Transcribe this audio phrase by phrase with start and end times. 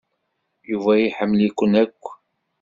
[0.71, 2.03] Yuba iḥemmel-iken akk.